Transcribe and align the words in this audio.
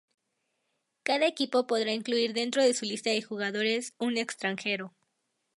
Cada 1.03 1.27
equipo 1.27 1.67
podrá 1.67 1.91
incluir 1.93 2.33
dentro 2.33 2.63
de 2.63 2.73
su 2.73 2.85
lista 2.85 3.11
de 3.11 3.21
jugadores, 3.21 3.93
un 3.99 4.17
extranjero. 4.17 4.95